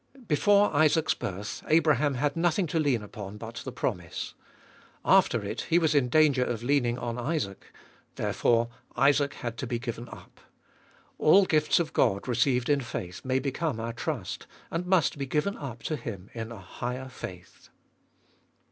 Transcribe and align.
2. 0.15 0.21
Before 0.21 0.73
Isaac's 0.73 1.13
birth 1.13 1.61
Abraham 1.67 2.15
had 2.15 2.35
nothing 2.35 2.65
to 2.65 2.79
lean 2.79 3.03
upon 3.03 3.37
but 3.37 3.57
the 3.57 3.71
promise. 3.71 4.33
After 5.05 5.43
it 5.45 5.61
he 5.69 5.77
was 5.77 5.93
in 5.93 6.09
danger 6.09 6.43
of 6.43 6.63
leaning 6.63 6.97
on 6.97 7.19
Isaac: 7.19 7.71
therefore, 8.15 8.69
Isaac 8.97 9.35
had 9.35 9.57
to 9.59 9.67
be 9.67 9.77
given 9.77 10.09
up. 10.09 10.39
All 11.19 11.45
gifts 11.45 11.79
of 11.79 11.93
God 11.93 12.27
received 12.27 12.67
in 12.67 12.81
faith 12.81 13.23
may 13.23 13.37
become 13.37 13.79
our 13.79 13.93
trust, 13.93 14.47
and 14.71 14.87
must 14.87 15.19
be 15.19 15.27
giuen 15.27 15.55
up 15.61 15.83
to 15.83 15.95
Him 15.95 16.31
in 16.33 16.51
a 16.51 16.57
higher 16.57 17.07
faith. 17.07 17.69